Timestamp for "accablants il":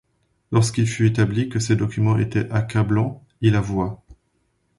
2.49-3.55